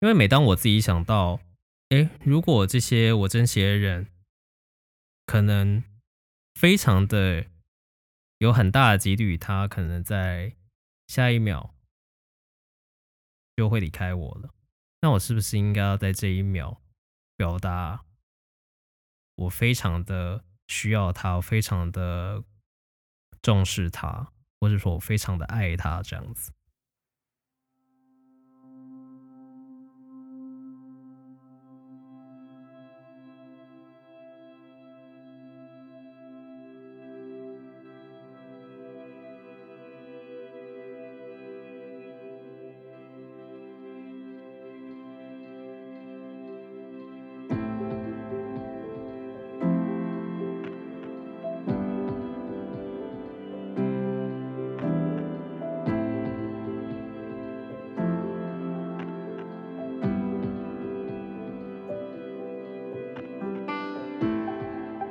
[0.00, 1.40] 因为每当我自己想到，
[1.88, 4.06] 哎，如果这些我珍惜的人，
[5.26, 5.82] 可能
[6.54, 7.46] 非常的
[8.38, 10.54] 有很大的几率，他可能在
[11.08, 11.74] 下一秒
[13.56, 14.54] 就会离开我了。
[15.00, 16.80] 那我是不是应该要在这一秒
[17.36, 18.04] 表达
[19.34, 22.44] 我非常的需要他，我非常的
[23.42, 26.52] 重视他，或者说我非常的爱他这样子？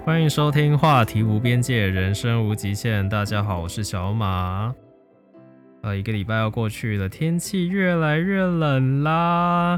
[0.08, 3.04] 欢迎收听《话题无边界，人生无极限》。
[3.10, 4.74] 大家好，我是小马。
[5.82, 9.78] 呃，一个礼拜要过去了，天气越来越冷啦。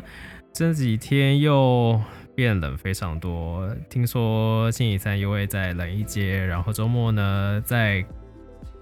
[0.54, 2.00] 这几天又
[2.36, 8.06] 变冷非常多，听说星期三又会再冷一阶，然后周末呢再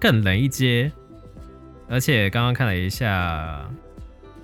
[0.02, 0.92] 更冷一阶。
[1.88, 3.66] 而且刚刚看了一下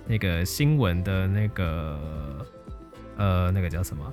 [0.06, 1.98] 那个新闻的那个
[3.18, 4.10] 呃，那个叫什么？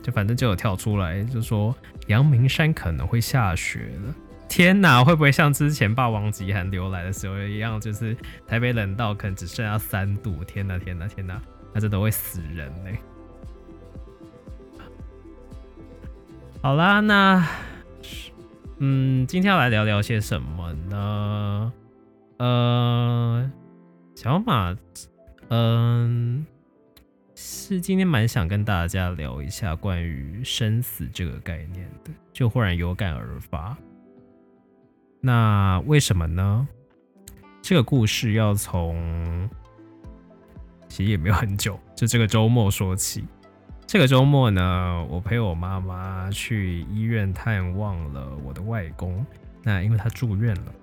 [0.00, 1.74] 就反正就有跳出来，就说
[2.06, 4.14] 阳明山可能会下雪了。
[4.48, 8.16] 天哪，会不会像之前霸王级寒流来的时候一样，就是
[8.46, 10.44] 台北冷到可能只剩下三度？
[10.44, 11.40] 天哪，天哪，天哪，
[11.72, 12.98] 那真的会死人嘞！
[16.62, 17.46] 好啦，那
[18.78, 21.72] 嗯，今天要来聊聊些什么呢？
[22.38, 23.50] 呃，
[24.14, 24.76] 小马，
[25.48, 26.46] 嗯。
[27.46, 33.76] 是今天蛮想跟大家聊一下关于生死这个概念的，就忽然有感而发。
[35.20, 36.66] 那为什么呢？
[37.60, 39.46] 这个故事要从
[40.88, 43.26] 其实也没有很久，就这个周末说起。
[43.86, 49.24] 这个周末呢，我陪我妈妈去医院探望了我的外公。
[49.62, 50.74] 那因为他住院了。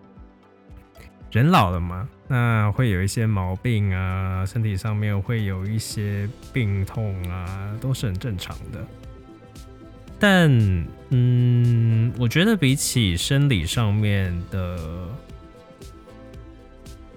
[1.31, 8.87] 人老了嘛，那会有一些毛病啊，身体上面会有一些病痛啊，都是很正常的。
[10.17, 10.49] 但，
[11.09, 15.09] 嗯，我觉得比起生理上面的，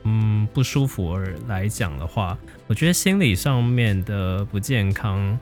[0.03, 2.37] 嗯，不舒服而来讲的话，
[2.67, 5.39] 我觉得心理上面的不健康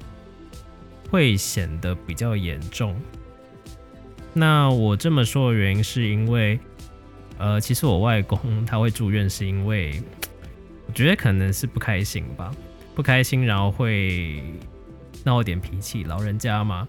[1.09, 2.95] 会显得比较严重。
[4.35, 6.61] 那我这么说的原因是因为。
[7.39, 10.01] 呃，其实我外公他会住院，是因为
[10.87, 12.55] 我觉得可能是不开心吧，
[12.95, 14.43] 不开心，然后会
[15.25, 16.05] 闹点脾气。
[16.05, 16.87] 老人家嘛，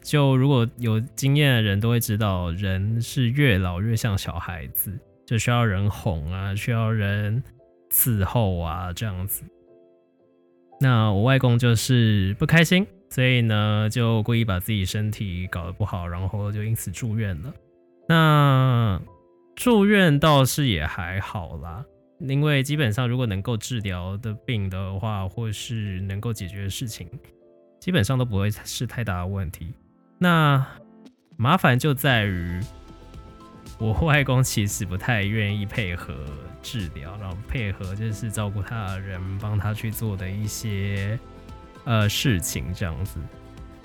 [0.00, 7.42] 就如果有经验的人都会知道，人是越老越像小孩子，就需要人哄啊，需要人
[7.90, 9.42] 伺候啊，这样子。
[10.80, 17.54] 那我外公就是不开心，所以呢，就故意把自己身体搞得不好，然后就因此住院了。
[18.08, 19.00] 那。
[19.54, 21.84] 住院倒是也还好啦，
[22.20, 27.06] 因为基本上如果能够治疗的病的话，或是能够解决的事情，
[27.78, 29.72] 基本上都不会是太大的问题。
[30.18, 30.66] 那
[31.36, 32.60] 麻烦就在于
[33.78, 36.14] 我外公其实不太愿意配合
[36.62, 41.18] 治疗，然后配合就是照顾他的人帮他去做的一些
[41.84, 43.20] 呃事情这样子，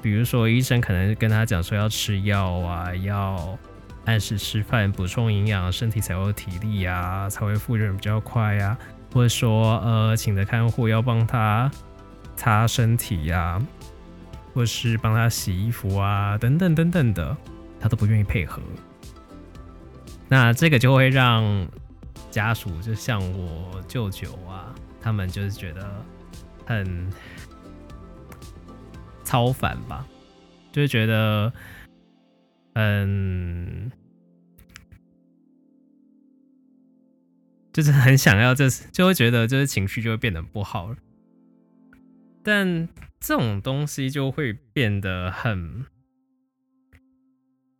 [0.02, 3.58] 比如说医生可能跟他讲说要吃药啊，要。
[4.08, 8.78] 按时吃饭，补充营养，身体才有体力呀、才会复原比较快呀、
[9.14, 11.70] 或者说，呃，请的看护要帮他
[12.38, 13.62] 擦身体呀、
[14.54, 17.36] 或是帮他洗衣服啊，等等等等的，
[17.82, 18.62] 他都不愿意配合。
[20.30, 21.68] 那这个就会让
[22.32, 25.86] 家属，就像我舅舅啊，他们就是觉得
[26.66, 27.12] 很
[29.26, 30.06] 超烦吧，
[30.72, 31.52] 就是觉得。
[32.80, 33.92] 嗯，
[37.74, 40.98] 就是很想要，就是就会觉得，就是情绪就会变得不好了。
[42.44, 42.88] 但
[43.20, 45.88] 这种东西就会变得很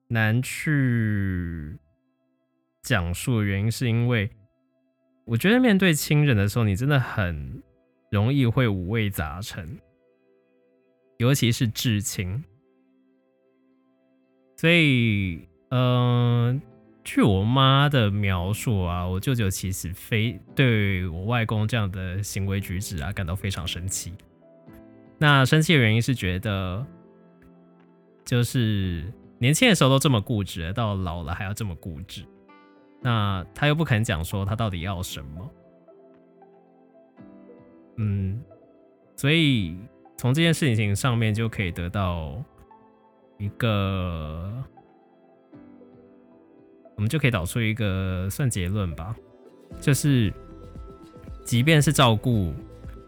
[0.08, 1.78] 难去
[2.82, 4.32] 讲述的原因，是因为
[5.26, 7.62] 我觉得面对亲人的时候，你真的很
[8.10, 9.80] 容易会五味杂陈，
[11.20, 12.44] 尤其是至亲。
[14.58, 16.60] 所以，嗯、
[17.04, 24.14] 据我妈的描述啊，我舅舅其实非对我外公这样的行为举止啊感到非常生气。
[25.20, 26.86] 那生气的原因是觉得，
[28.26, 29.06] 就是
[29.38, 32.26] 年轻的时候都这么固执，到老了还要这么固执。
[33.00, 35.52] 那他又不肯讲说他到底要什么。
[37.98, 38.42] 嗯，
[39.16, 39.78] 所以
[40.18, 42.44] 从这件事情上面就可以得到
[43.38, 44.52] 一个。
[46.96, 49.16] 我们就可以导出一个算结论吧，
[49.80, 50.34] 就是，
[51.46, 52.52] 即便是照顾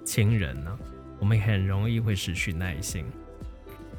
[0.05, 0.77] 亲人呢、
[1.17, 3.03] 我们也很容易会失去耐心。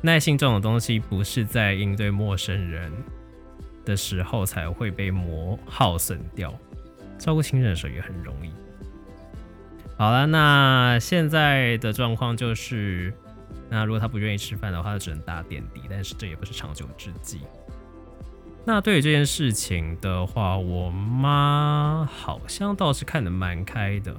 [0.00, 2.92] 耐心这种东西，不是在应对陌生人
[3.84, 6.54] 的时候才会被磨耗损掉，
[7.18, 8.52] 照顾亲人的时候也很容易。
[9.96, 13.12] 好了，那现在的状况就是，
[13.70, 17.40] 那如果他不愿意吃饭的话，就只能打点滴，但是这也不是长久之计。
[18.64, 24.14] 那对于这件事情的话，我妈好像倒是看得蛮开的。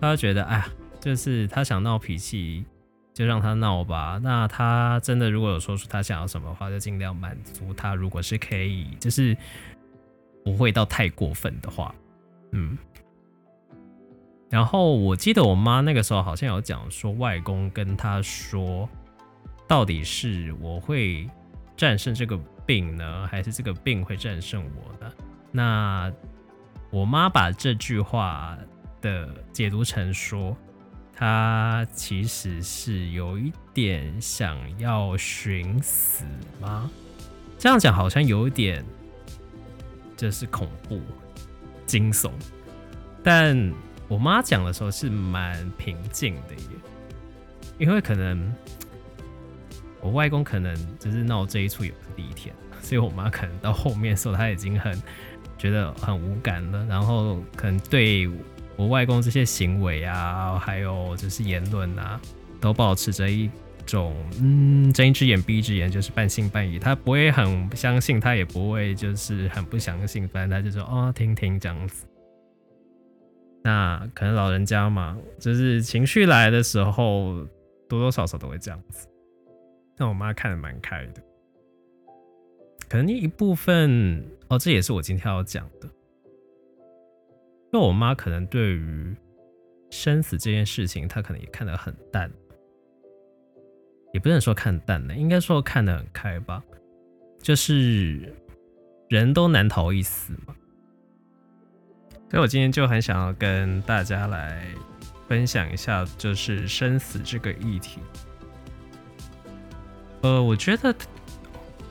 [0.00, 0.68] 她觉得，哎呀，
[1.00, 2.64] 就是她想闹脾气，
[3.12, 4.20] 就让她闹吧。
[4.22, 7.94] 那她真的如果有说出她想要什么的话，就尽量满足她。
[7.94, 9.36] 如果是可以，就是
[10.44, 11.94] 不会到太过分的话，
[12.52, 12.78] 嗯。
[14.48, 18.88] 然后我记得我妈那个时候好像有讲说，外公跟她说，
[19.66, 21.28] 到底是我会
[21.76, 22.38] 战胜这个。
[22.66, 23.28] 病呢？
[23.28, 25.12] 还是这个病会战胜我呢？
[25.52, 26.12] 那
[26.90, 28.58] 我妈把这句话
[29.00, 30.56] 的解读成说，
[31.14, 36.24] 她其实是有一点想要寻死
[36.60, 36.90] 吗？
[37.56, 38.84] 这样讲好像有点
[40.16, 41.00] 就是恐怖、
[41.86, 42.32] 惊悚。
[43.22, 43.72] 但
[44.08, 46.70] 我妈讲的时候是蛮平静的耶，
[47.78, 48.52] 因为可能。
[50.02, 55.02] 我外公可能就是闹这一出也不是第一天， 所以我妈可能到后面的时候，她已经很
[55.58, 58.30] 觉得很无感了，然后可能对
[58.76, 62.20] 我外公这些行为啊，还有就是言论啊，
[62.60, 63.50] 都保持着一
[63.84, 66.78] 种嗯睁一只眼闭一只眼，就是半信半疑。
[66.78, 72.06] 她不会很相信，她也不会就是很不相信，反正她就说哦听听这样子。
[73.66, 77.44] 那可能老人家嘛，就是情绪来的时候，
[77.88, 79.08] 多多少少都会这样子。
[79.96, 81.20] 但我妈看得蛮开的，
[82.88, 85.88] 可能一部分哦，这也是我今天要讲的。
[87.72, 89.12] 因为我妈可能对于
[89.90, 92.30] 生死这件事情，她可能也看得很淡，
[94.12, 96.62] 也不能说看淡了，应该说看得很开吧。
[97.42, 98.32] 就是
[99.08, 100.54] 人都难逃一死嘛，
[102.28, 104.66] 所以我今天就很想要跟大家来
[105.28, 108.00] 分享一下，就是生死这个议题。
[110.22, 110.94] 呃，我觉得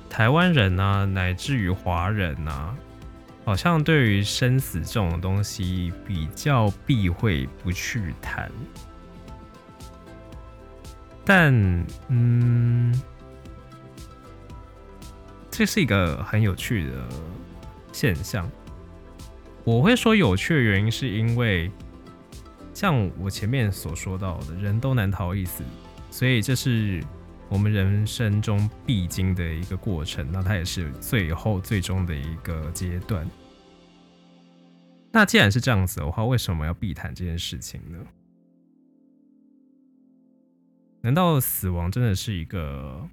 [0.10, 2.76] 台湾人啊，乃至于华人啊，
[3.46, 8.52] 好像对于生死这种东西比较避讳不去谈。
[11.24, 11.54] 但，
[12.10, 13.02] 嗯，
[15.50, 16.94] 这是一个很有趣的
[17.94, 18.50] 现象。
[19.66, 21.70] 我会说有趣的原因，是因为
[22.74, 25.64] 像我前面所说到的，人都难逃一死，
[26.10, 27.04] 所以这是。
[27.48, 33.30] 我们人生中必经的一个过程，那它也是最后最终的一个阶段。
[35.12, 38.00] 那既然是这样子的话，为什么要避谈这件事情呢？
[41.02, 43.08] 难道死亡真的是一个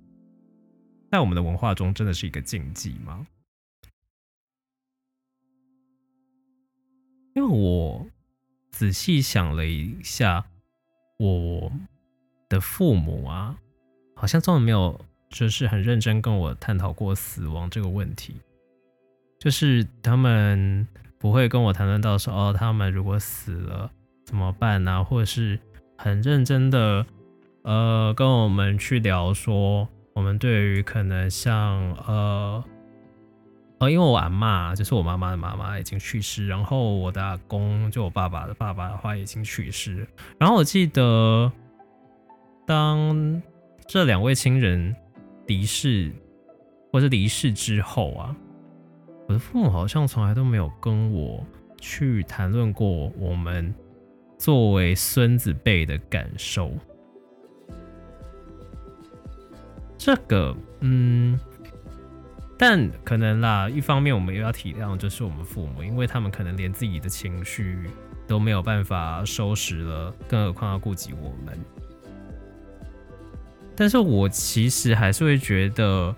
[1.11, 3.27] 在我们的文化中真的是一个禁忌吗？
[7.35, 8.07] 因为我
[8.71, 10.45] 仔细想了一下，
[11.19, 11.73] 我
[12.49, 13.57] 的父母啊。
[14.15, 18.37] 好像从来没有，就是很认真跟我探讨过死亡这个问题。
[19.41, 20.87] 就是他们
[21.19, 23.91] 不会跟我谈论到说，哦，他们如果死了
[24.25, 25.03] 怎么办呢？
[25.03, 25.59] 或者是
[25.99, 27.05] 很认真的，
[27.63, 32.63] 呃，跟我们去聊说，我们对于可能像，呃，
[33.83, 40.07] 呃，因为我阿嬷就是我妈妈的妈妈已经去世，然后我的阿公就我爸爸的爸爸的话已经去世，
[40.39, 41.51] 然后我记得
[42.65, 43.43] 当。
[43.89, 44.95] 这两位亲人
[45.47, 46.11] 离世，
[46.93, 48.35] 或者离世之后啊，
[49.27, 51.45] 我的父母好像从来都没有跟我
[51.79, 53.75] 去谈论过我们
[54.39, 56.73] 作为孙子辈的感受。
[59.99, 61.39] 这个，嗯，
[62.65, 67.91] 但可能啦，一方面我们又要体谅，就是我们父母，因为他们可能连自己的情绪
[68.25, 71.59] 都没有办法收拾了，更何况要顾及我们。
[73.75, 76.15] 但是我其实还是会觉得，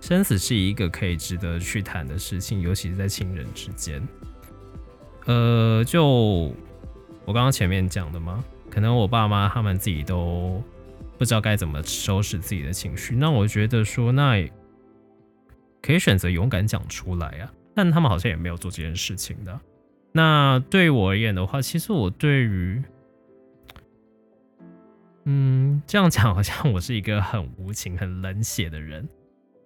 [0.00, 4.00] 生死是一个可以值得去谈的事情，尤其是在亲人之间。
[5.26, 6.02] 呃，就
[7.26, 10.64] 我刚刚前面讲的嘛，可能我爸妈他们自己都
[11.18, 13.14] 不知道该怎么收拾自己的情绪。
[13.14, 14.48] 那我觉得说，那
[15.82, 19.60] 可以选择勇敢讲出来啊，但他们好像也没有做这件事情的。
[20.12, 22.82] 那对我而言的话，其实我对于，
[25.24, 29.08] 嗯，这样讲好像我是一个很无情、很冷血的人。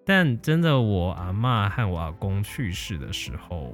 [0.05, 3.73] 但真的，我阿嬷和我阿公去世的时候，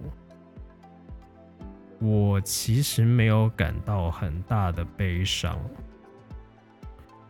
[2.01, 5.59] 我其实没有感到很大的悲伤。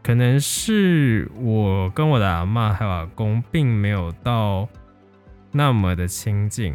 [0.03, 4.69] 可能是我跟我的阿嬷还有阿公并没有到
[5.50, 6.75] 那么的亲近，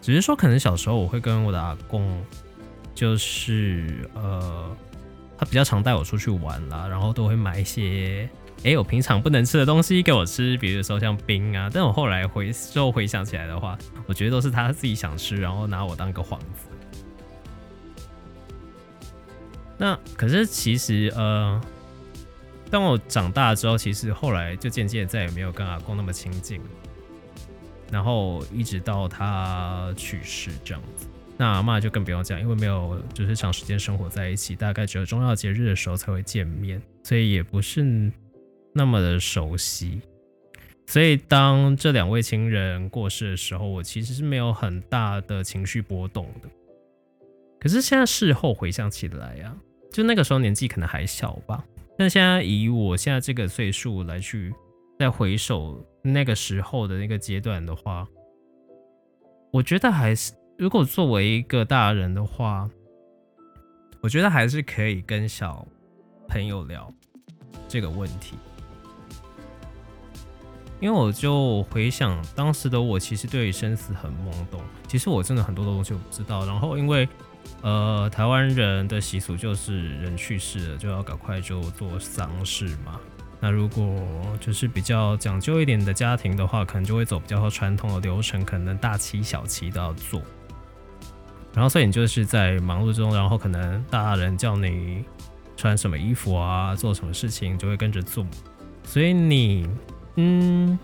[0.00, 2.22] 只是说可能小时候我会跟我的阿公，
[2.94, 4.70] 就是呃，
[5.38, 8.28] 他比较常带我出去玩啦，然后都会买一些。
[8.64, 11.68] 哎、我平常不能吃的东西给我吃，比如说像冰啊。
[11.72, 16.68] 但我后来回之后回想起来的话，我觉得都是他自己想吃，然后拿我当一个幌子。
[19.76, 21.60] 那可是其实呃，
[22.70, 26.66] 当我长大之后，其实后来就渐渐再也没有跟阿公那么亲近了，
[27.92, 31.06] 然后一直到他去世这样子。
[31.36, 38.10] 那阿嬷就更不用讲，因为没有就是长时间生活在一起，大概只有重要节日的时候才会见面，所以也不是。
[38.74, 40.00] 那么的熟悉，
[40.86, 46.48] 所以当这两位亲人过世的时候，我其实是没有很大的情绪波动的。
[47.60, 49.56] 可是现在事后回想起来呀、啊，
[49.92, 51.62] 就那个时候年纪可能还小吧，
[51.98, 54.54] 但现在以我现在这个岁数来去
[54.98, 58.06] 再回首那个时候的那个阶段的话，
[59.52, 62.70] 我觉得还是如果作为一个大人的话，
[64.00, 65.66] 我觉得还是可以跟小
[66.28, 66.92] 朋友聊
[67.68, 68.36] 这个问题。
[70.80, 74.60] 因为我就回想当时的我，其实对于生死很懵懂。
[74.88, 76.44] 其实我真的很多东西我不知道。
[76.44, 77.08] 然后因为，
[77.62, 83.00] 呃，台湾人的习俗就是人去世了就要赶快就做丧事嘛。
[83.42, 83.84] 那如果
[84.40, 90.22] 就是比较讲究一点的家庭的话，可能就会走比较传统的流程，可能大七小七都要做。
[91.52, 95.04] 然后所以你就是在忙碌中，然后可能大人叫你
[95.56, 98.24] 穿什么衣服啊，做什么事情就会跟着做。
[98.84, 99.68] 所以你。
[100.16, 100.78] 嗯，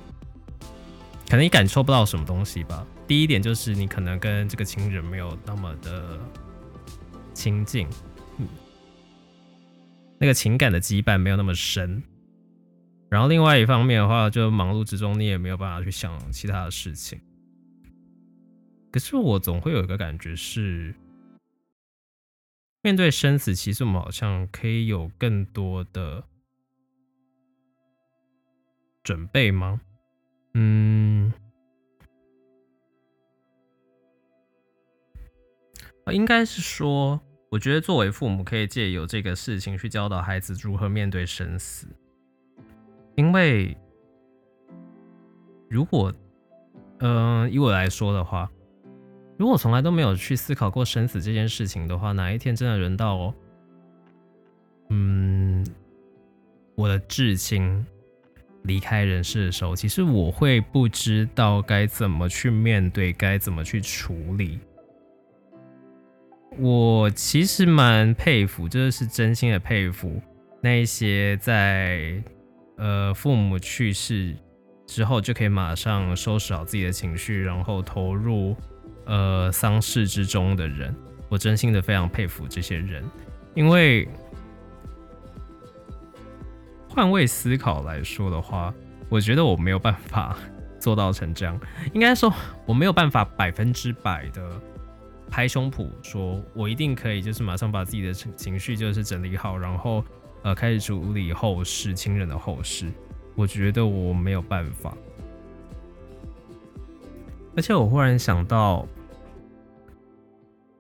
[1.28, 2.82] 可能你感受不到什么东西吧。
[3.06, 6.18] 第一点就是你可能跟这个亲人没有那么的
[7.34, 7.86] 亲近，
[8.38, 8.48] 嗯，
[10.16, 12.02] 那个情感的羁绊没有那么深。
[13.10, 17.20] 然后另外一方面的话，就忙碌之中你也没有办法去想其他的事情。
[18.90, 20.94] 可是我总会有一个感觉是，
[22.82, 26.24] 面对生死，其实我们好像可以有更多的。
[29.04, 29.80] 准备吗？
[30.52, 31.32] 嗯，
[36.12, 37.18] 应该是说，
[37.50, 41.86] 我觉得作为父母可以借由这个事情去教导孩子如何面对生死。
[43.18, 43.76] 因为
[45.68, 46.14] 如果，
[47.00, 48.48] 嗯、以我来说的话，
[49.36, 53.34] 如果从来都没有去思考过生死这件事情的话，哪一天真的轮到，
[54.90, 55.66] 嗯，
[56.76, 57.84] 我的至亲。
[58.64, 64.58] 离开人世的时候，其实我会不知道该怎么去面对，该怎么去处理。
[66.58, 70.20] 我其实蛮佩服，这是真心的佩服
[70.60, 72.22] 那一些在
[72.78, 74.34] 呃父母去世
[74.86, 78.56] 之后就可以马上收拾好自己的情绪，然后投入
[79.04, 80.94] 呃丧事之中的人。
[81.28, 83.04] 我真心的非常佩服这些人，
[83.54, 84.08] 因为。
[86.90, 88.74] 换位思考来说的话，
[89.08, 90.36] 我觉得我没有办法
[90.80, 91.56] 做到成这样。
[91.92, 92.32] 应该说，
[92.66, 94.42] 我没有办法百分之百的
[95.30, 100.02] 拍胸脯说，我一定可以，就是马上把自己的情绪就是整理好，然后
[100.48, 102.90] 呃开始处理后事、亲人的后事。
[103.34, 104.96] 我觉得我没有办法。
[107.56, 108.86] 而且我忽然想到，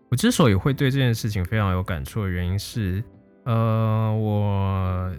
[0.08, 3.02] 我之所以会对这件事情非常有感触的原因是，
[3.44, 5.12] 呃，我。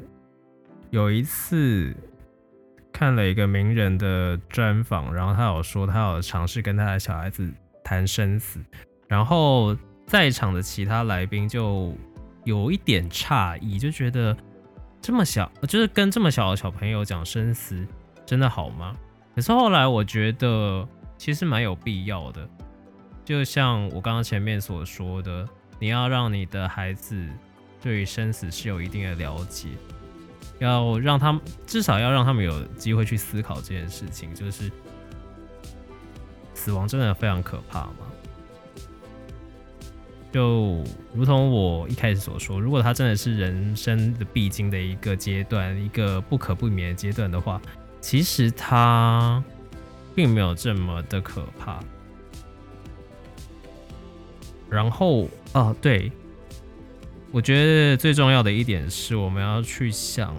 [0.92, 1.96] 有一次
[2.92, 7.48] 看了一个名人的专访，然后他有说他有尝试跟他的小孩子
[7.84, 8.60] 谈生死，
[9.08, 9.78] 然后
[10.08, 11.94] 在场的其他来宾就
[12.50, 14.36] 有一点诧异，就觉得
[15.00, 17.86] 这么小，就是跟这么小的小朋友讲生死
[18.26, 18.96] 真的好吗？
[19.36, 22.50] 可是后来我觉得其实蛮有必要的，
[23.24, 27.28] 就像我刚刚前面所说的，你要让你的孩子
[27.80, 29.70] 对于生死是有一定的了解。
[30.58, 34.70] 要让他们至少要让他们有机会去思考这件事情，就是
[36.54, 38.12] 死亡真的非常可怕吗？
[40.32, 40.84] 就
[41.14, 47.60] 如同我一开始所说，如果它真的是人生的必经的一个阶段，一个不可不免的阶段的话，
[48.00, 49.44] 其实它
[50.14, 51.80] 并没有这么的可怕。
[54.70, 56.12] 然后，哦，对，
[57.32, 60.36] 我觉得最重要的一点是，我们要去想，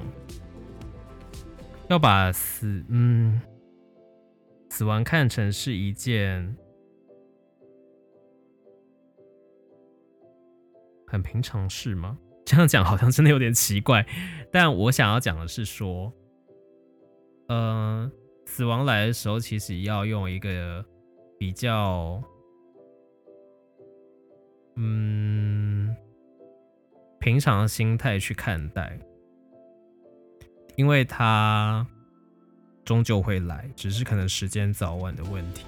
[1.88, 3.40] 要把死，嗯，
[4.68, 6.56] 死亡看成是一件。
[11.10, 12.16] 很平常事吗？
[12.46, 14.06] 这样讲好像真的有点奇怪。
[14.52, 16.12] 但我想要讲的是说，
[17.48, 18.10] 呃，
[18.46, 20.84] 死亡来的时候，其实要用一个
[21.38, 22.22] 比较，
[24.76, 25.94] 嗯，
[27.18, 28.98] 平常的心态去看待，
[30.76, 31.86] 因为它
[32.84, 35.66] 终究会来，只是可能时间早晚的问题。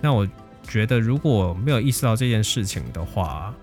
[0.00, 0.28] 那我。
[0.66, 3.54] 觉得如果没有意识到这件事情的话，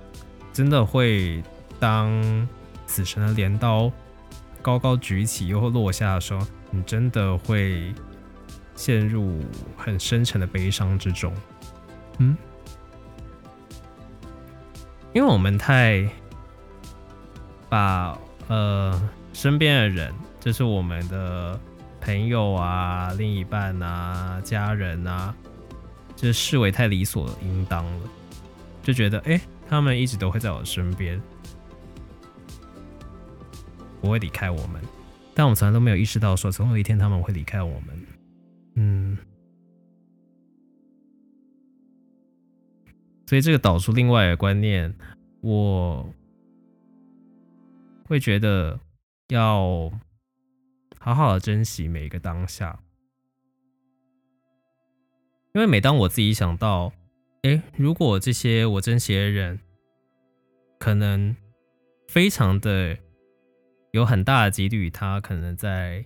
[0.53, 1.43] 真的会
[1.79, 2.47] 当
[2.85, 3.91] 死神的镰刀
[4.61, 7.93] 高高举起又会落下的时候，你真的会
[8.75, 9.41] 陷入
[9.75, 11.33] 很深沉的悲伤之中。
[12.19, 12.37] 嗯，
[15.13, 16.07] 因为我们太
[17.67, 18.17] 把
[18.47, 21.59] 呃身边的人，就是我们的
[21.99, 25.35] 朋友啊、另一半啊、家人啊。
[26.21, 28.09] 就视为太理所应当了，
[28.83, 31.19] 就觉得哎、他们一直都会在我身边，
[33.99, 34.79] 不会离开我们。
[35.33, 38.05] 但我从来都没有意识到，说总有一天他们会离开我们。
[38.75, 39.17] 嗯，
[43.25, 44.93] 所以这个导出另外一个观念，
[45.41, 46.13] 我
[48.05, 48.79] 会觉得
[49.29, 49.91] 要
[50.99, 52.79] 好好的珍惜每一个当下。
[55.53, 56.93] 因为每当我自己想到，
[57.41, 59.59] 哎，如果这些我珍惜的人，
[60.79, 61.35] 可能
[62.07, 62.97] 非常的
[63.91, 66.05] 有很大的几率，他可能在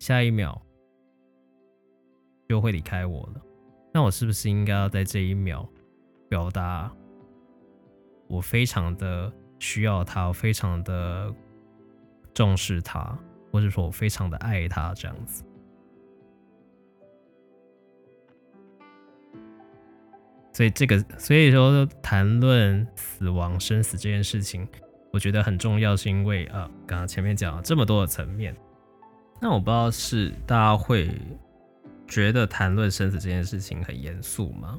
[0.00, 0.60] 下一秒
[2.48, 3.40] 就会离开我了，
[3.94, 5.68] 那我是不是应该要在这一秒
[6.28, 6.92] 表达
[8.26, 11.32] 我非常的需要他，我非常的
[12.34, 13.16] 重视他，
[13.52, 15.44] 或者说我非常的爱他这样子？
[20.52, 24.66] 所以这个，所以说谈论死亡、生死这件事情，
[25.12, 28.54] 我觉得很重要，是因为啊，刚刚前面讲了这么多的层面。
[29.40, 31.10] 那我不知道是大家会
[32.06, 34.78] 觉得谈论生死这件事情很严肃吗？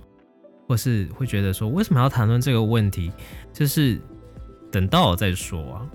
[0.68, 3.12] 或是会觉得说，为什么要谈论这个问题？
[3.52, 4.00] 就是
[4.72, 5.90] 等到我再说啊。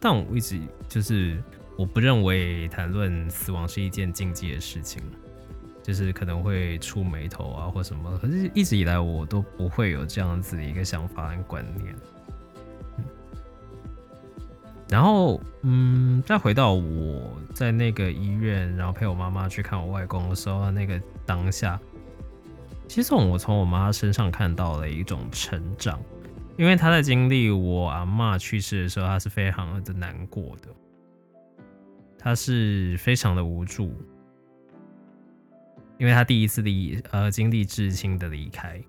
[0.00, 1.42] 但我一直就是
[1.78, 5.02] 我不认为谈论死亡是一件禁忌的事情。
[5.82, 11.94] 就是可能会触霉头啊，或什么，可是一直以来我都不会有这样子的一个想法和观念。
[14.88, 21.80] 然后，嗯，再回到我在那个医院，然后陪我妈妈去看我外公的时候，那个当下，
[22.88, 26.00] 其实我从我妈身上看到了一种成长，
[26.56, 30.68] 因为她在经历我阿嬷去世的时候，她是非常的难过的，
[32.18, 33.94] 她是非常的无助。
[36.00, 38.82] 因为他第一次离呃经历至亲的离开，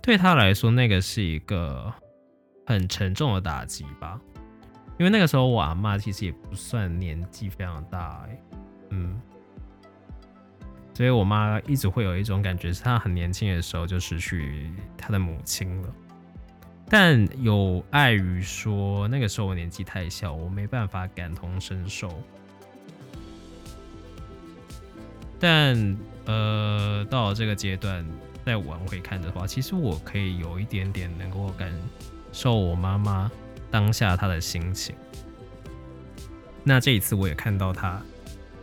[0.00, 1.92] 对他来说那个是一个
[2.66, 4.18] 很沉重的打击吧。
[4.98, 8.42] 因为那个时候我阿妈其实也不算年纪非常大，欸，
[8.88, 9.20] 嗯，
[10.94, 15.94] 所以我妈一直会有一种感觉，是她很年轻的时候就失去她的母亲了。
[16.88, 22.08] 但有碍于说那个时候我年纪太小，我没办法感同身受，
[25.44, 25.96] 但。
[26.26, 28.02] 呃，到了这个阶段
[28.46, 31.70] 再往回看的话，其实我可以有一点点能够感
[32.32, 33.30] 受我妈妈
[33.70, 34.96] 当下她的心情。
[36.62, 38.00] 那这一次我也看到她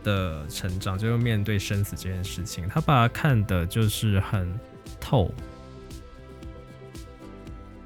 [0.02, 4.58] 的成长，就是面对生死这件事情，她把它看的就是很
[4.98, 5.32] 透。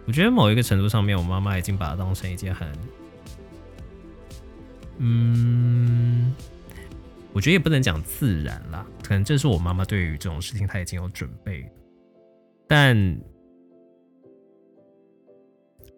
[0.07, 2.73] 我觉得某一个程度上面，我妈妈已经把它当成一件很，
[4.97, 6.35] 嗯。
[7.37, 11.71] 我觉得也不能讲自然啦，可能这是我妈妈对于这种事情她已经有准备，
[12.67, 12.97] 但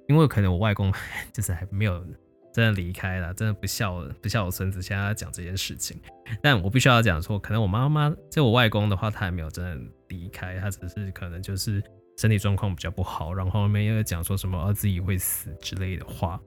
[0.08, 0.92] 因为可能我外公
[1.32, 2.04] 就是还没有
[2.52, 6.00] 真的离开了，真的不孝不孝我孙子，现在要讲这件事情，
[6.42, 11.80] 但我必须要讲说，可能我妈妈就我外公的话，他还没有真的离开，他只是可能就是
[12.16, 16.40] 身体状况比较不好，然后后面又讲说什么儿子也会死之类的话，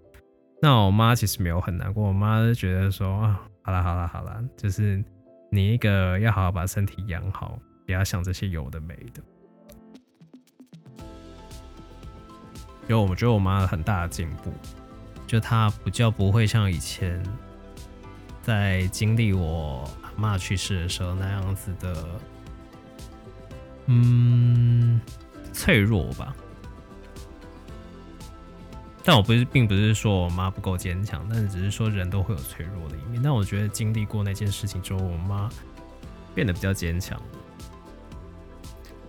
[0.64, 5.04] 那我妈其实没有很难过，我妈就觉得说啊，好了好了好了，就是
[5.50, 9.24] 你一个要好好把身体养好，不要想这些有的没的。
[12.88, 14.54] 就我觉得我妈很大的进步，
[15.26, 17.24] 就她比较不会像以前
[18.44, 22.06] 在经历我阿嬷去世的时候那样子的，
[23.88, 25.02] 嗯，
[25.54, 26.36] 脆弱吧。
[29.04, 33.20] 但我不是，并不是说我妈不够坚强，但是只是说人都会有脆弱的一面。
[33.22, 35.50] 但我觉得经历过那件事情之后，我妈
[36.36, 37.20] 变得比较坚强。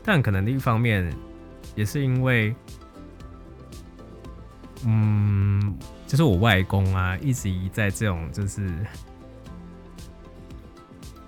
[0.02, 1.14] 但可能另一方面
[1.76, 2.54] 也是因为，
[4.86, 8.74] 嗯，就是我外公啊，一直在这种就是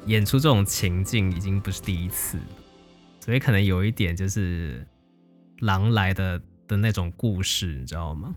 [0.07, 2.38] 演出这种情境，已经不是第一次，
[3.20, 4.87] 所以可能有一点就是
[5.59, 8.35] 狼来的的那种故事，你知道吗？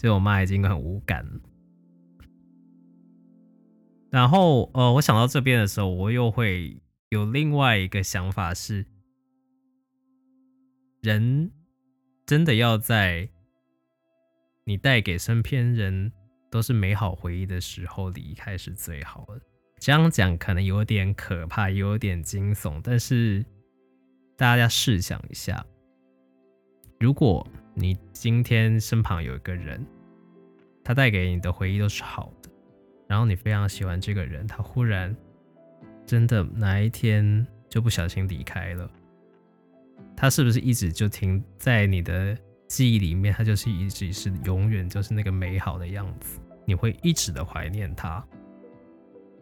[0.00, 1.28] 所以我妈已经很无感。
[4.10, 8.86] 然后，呃，我想到这边的时候，我又会有另外一个想法是：
[11.02, 11.50] 人
[12.24, 13.28] 真的要在
[14.64, 16.10] 你带给身边人
[16.50, 19.42] 都是美好回忆的时候离开是最好的。
[19.80, 23.44] 这样讲可能有点可怕，有点惊悚，但是
[24.34, 25.62] 大家试想一下，
[26.98, 29.84] 如果你今天身旁有一个人，
[30.84, 32.50] 他带给你的回忆都是好的，
[33.06, 35.14] 然后你非常喜欢这个人，他忽然
[36.04, 38.90] 真的哪一天就不小心离开了，
[40.16, 43.32] 他是不是一直就停在你的记忆里面？
[43.32, 48.22] 他就是一直是永远就是那个美好的样子，你会一直的怀念他。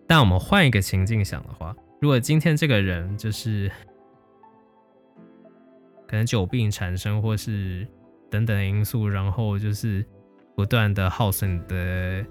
[0.06, 3.70] 但我们换一个情境想的话，如果今天这个人就是
[6.06, 7.86] 可能久病缠身，或是
[8.30, 10.04] 等等因素，然后就是
[10.54, 12.24] 不断的耗损你的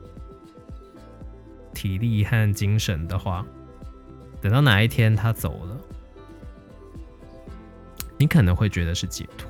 [1.74, 3.46] 体力和精神的话，
[4.42, 5.78] 等到哪一天他走了，
[8.18, 9.50] 你可能会觉得是解脱。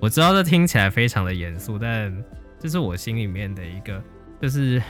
[0.00, 2.24] 我知道这听起来非常的严肃，但
[2.58, 4.02] 这是我心里面的一个
[4.40, 4.82] 就是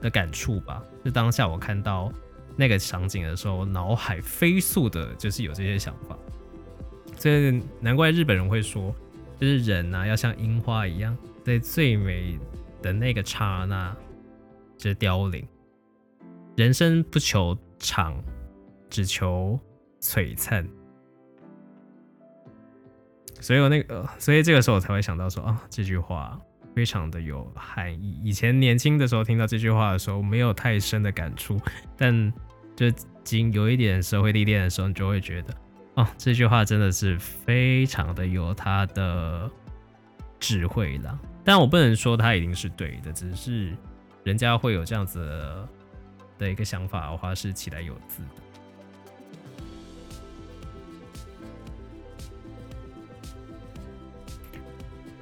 [0.00, 0.82] 的感触吧。
[1.02, 2.12] 就当下我看到
[2.54, 6.18] 那个场景的时候，脑海飞速的就是有这些想法。
[7.16, 8.94] 所以难怪日本人会说，
[9.40, 12.38] 就是人呐、啊，要像樱花一样，在最美
[12.82, 13.96] 的那个刹那
[14.76, 15.44] 就凋零。
[16.56, 18.22] 人生不求长，
[18.88, 19.58] 只求
[20.00, 20.66] 璀璨。
[23.40, 26.40] 所以我那个，所以这个时候我才会想到说啊，这句话
[26.74, 28.20] 非常的有含义。
[28.22, 31.60] 以前年轻的时候听到这句话的时候，没有太深的感触，
[31.96, 32.32] 但
[32.74, 32.90] 就
[33.22, 35.54] 经有一点社会历练的时候，你就会觉得。
[35.96, 39.50] 哦，这句话真的是非常的有他的
[40.38, 43.74] 智慧了，但我不能说他一定是对的，只是
[44.22, 45.18] 人家会有这样子
[46.38, 48.42] 的，一个想法的话，是起来有字的。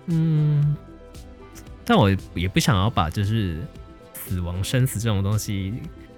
[0.06, 0.76] 嗯，
[1.84, 3.62] 但我也不想要把就是
[4.12, 5.74] 死亡、生死这种东西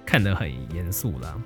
[0.07, 1.39] 看得很严肃啦。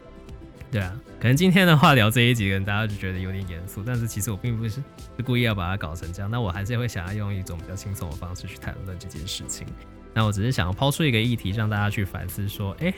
[0.71, 4.71] 对啊，可能今天的话聊这一集，可能大家就觉得有点严肃，但是其实我并不是
[5.17, 6.31] 是故意要把它搞成这样。
[6.31, 9.67] 那我还是会想要用一种比较轻松的方式去谈论这件事情。
[10.15, 12.95] 那我只是想要抛出一个议题，让大家去反思说：哎，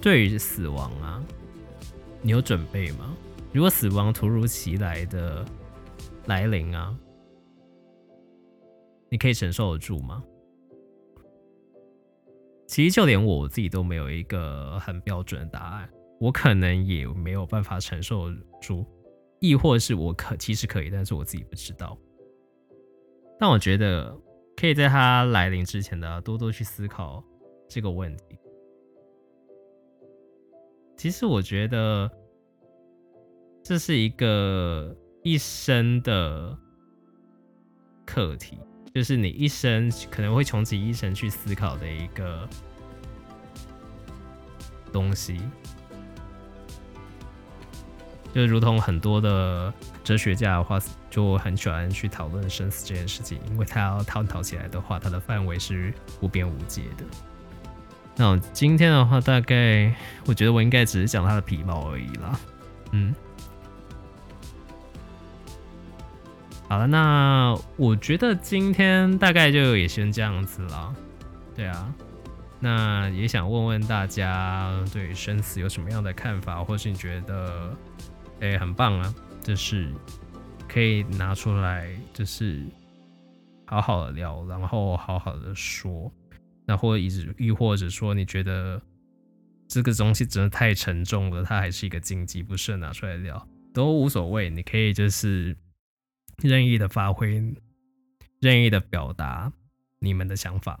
[0.00, 1.20] 对于死亡啊，
[2.22, 3.12] 你有准备吗？
[3.52, 5.44] 如果死亡突如其来的
[6.26, 6.96] 来临啊，
[9.08, 10.22] 你可以承受得住吗？
[12.68, 15.90] 其实就连我自己都没有一个很标准的答案。
[16.20, 18.30] 我可能也没有办法承受
[18.60, 18.84] 住，
[19.40, 21.96] 亦或是我可其实可以，但是我自己不知道。
[23.38, 24.14] 但我觉得
[24.54, 27.24] 可以在它来临之前的多多去思考
[27.66, 28.38] 这个问题。
[30.94, 32.10] 其实我觉得
[33.64, 36.54] 这是一个一生的
[38.04, 38.58] 课题，
[38.94, 42.46] 就是你一生可能会穷极一生去思考的一个
[44.92, 45.40] 东西。
[48.32, 49.72] 就如同很多的
[50.04, 50.78] 哲学家的话，
[51.10, 57.04] 就很喜欢去讨论生死这件事情，因为他要探讨起来的话，它的范围是无边无界的。
[58.14, 59.92] 那今天的话，大概
[60.26, 62.40] 我觉得我应该只是讲他的皮毛而已啦。
[62.92, 63.12] 嗯，
[66.68, 70.94] 好了，那我觉得今天大概就也先这样子了。
[71.56, 71.92] 对啊，
[72.60, 77.76] 那也想问问大家对生死有什么样的看法，或是你觉得？
[78.40, 79.14] 哎、很棒啊！
[79.42, 79.92] 就是
[80.68, 82.64] 可以拿出来，就是
[83.66, 86.10] 好好的聊，然后好好的说，
[86.66, 87.04] 那或者
[87.38, 88.80] 亦或者说你觉得
[89.68, 95.56] 这个东西真的太沉重了，它还是一个禁忌，不适合拿出来聊，都无所谓，你可以就是
[96.42, 97.54] 任意的发挥，
[98.40, 99.52] 任意的表达
[99.98, 100.80] 你们的想法。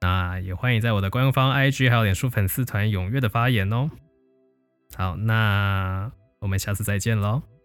[0.00, 3.90] 那也欢迎在我的官方 IG 还有脸书粉丝团踊跃的发言哦。
[4.94, 7.57] 好，那我们下次再见喽。